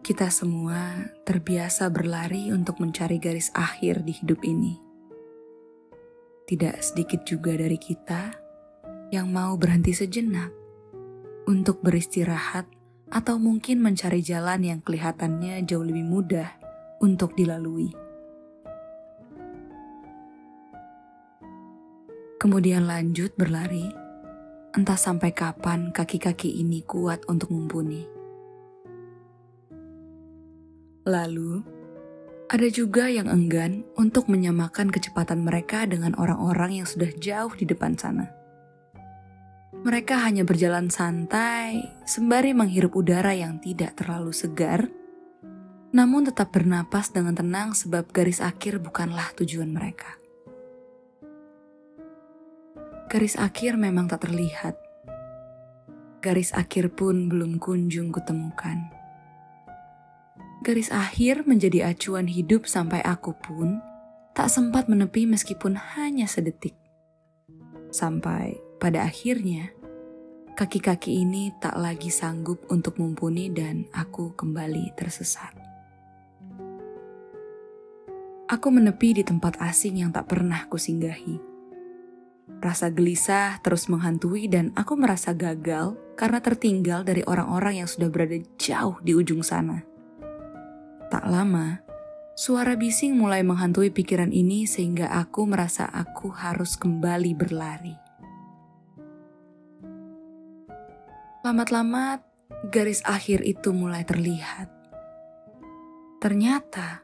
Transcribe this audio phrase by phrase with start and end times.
[0.00, 4.78] Kita semua terbiasa berlari untuk mencari garis akhir di hidup ini.
[6.48, 8.32] Tidak sedikit juga dari kita
[9.12, 10.48] yang mau berhenti sejenak
[11.48, 12.68] untuk beristirahat
[13.08, 16.48] atau mungkin mencari jalan yang kelihatannya jauh lebih mudah
[17.00, 17.92] untuk dilalui.
[22.38, 23.90] Kemudian lanjut berlari,
[24.76, 28.17] entah sampai kapan kaki-kaki ini kuat untuk mumpuni.
[31.08, 31.64] Lalu,
[32.52, 37.96] ada juga yang enggan untuk menyamakan kecepatan mereka dengan orang-orang yang sudah jauh di depan
[37.96, 38.28] sana.
[39.72, 44.84] Mereka hanya berjalan santai, sembari menghirup udara yang tidak terlalu segar,
[45.96, 50.20] namun tetap bernapas dengan tenang sebab garis akhir bukanlah tujuan mereka.
[53.08, 54.76] Garis akhir memang tak terlihat.
[56.20, 58.97] Garis akhir pun belum kunjung kutemukan
[60.68, 63.80] garis akhir menjadi acuan hidup sampai aku pun
[64.36, 66.76] tak sempat menepi meskipun hanya sedetik.
[67.88, 69.72] Sampai pada akhirnya,
[70.60, 75.56] kaki-kaki ini tak lagi sanggup untuk mumpuni dan aku kembali tersesat.
[78.52, 81.40] Aku menepi di tempat asing yang tak pernah kusinggahi.
[82.60, 88.36] Rasa gelisah terus menghantui dan aku merasa gagal karena tertinggal dari orang-orang yang sudah berada
[88.60, 89.96] jauh di ujung sana.
[91.08, 91.80] Tak lama,
[92.36, 97.96] suara bising mulai menghantui pikiran ini sehingga aku merasa aku harus kembali berlari.
[101.48, 102.20] Lamat-lamat,
[102.68, 104.68] garis akhir itu mulai terlihat.
[106.20, 107.00] Ternyata,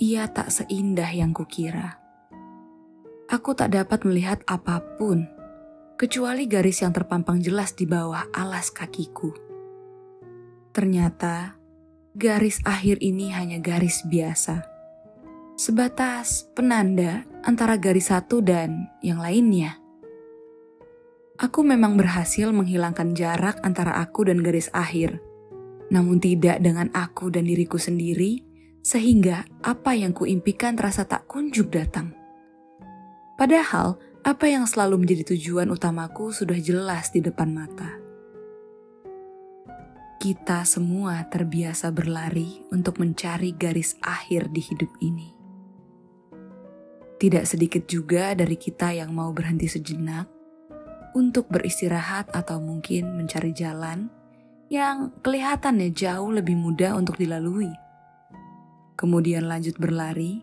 [0.00, 2.00] ia tak seindah yang kukira.
[3.28, 5.28] Aku tak dapat melihat apa pun,
[6.00, 9.36] kecuali garis yang terpampang jelas di bawah alas kakiku.
[10.72, 11.60] Ternyata,
[12.14, 14.62] garis akhir ini hanya garis biasa.
[15.58, 19.82] Sebatas penanda antara garis satu dan yang lainnya.
[21.34, 25.18] Aku memang berhasil menghilangkan jarak antara aku dan garis akhir,
[25.90, 28.46] namun tidak dengan aku dan diriku sendiri,
[28.86, 32.14] sehingga apa yang kuimpikan terasa tak kunjung datang.
[33.34, 38.03] Padahal, apa yang selalu menjadi tujuan utamaku sudah jelas di depan mata
[40.24, 45.36] kita semua terbiasa berlari untuk mencari garis akhir di hidup ini.
[47.20, 50.24] Tidak sedikit juga dari kita yang mau berhenti sejenak
[51.12, 54.08] untuk beristirahat atau mungkin mencari jalan
[54.72, 57.68] yang kelihatannya jauh lebih mudah untuk dilalui.
[58.96, 60.40] Kemudian lanjut berlari,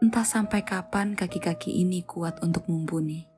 [0.00, 3.28] entah sampai kapan kaki-kaki ini kuat untuk mumpuni.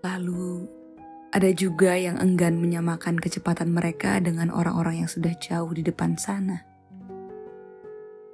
[0.00, 0.79] Lalu
[1.30, 6.66] ada juga yang enggan menyamakan kecepatan mereka dengan orang-orang yang sudah jauh di depan sana.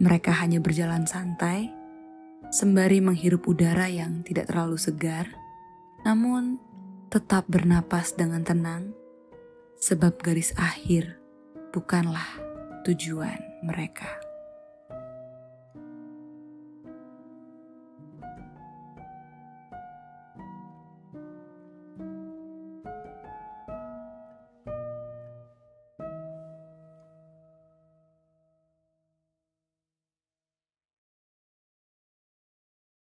[0.00, 1.68] Mereka hanya berjalan santai,
[2.48, 5.28] sembari menghirup udara yang tidak terlalu segar,
[6.08, 6.56] namun
[7.12, 8.92] tetap bernapas dengan tenang,
[9.76, 11.20] sebab garis akhir
[11.76, 12.28] bukanlah
[12.88, 14.25] tujuan mereka.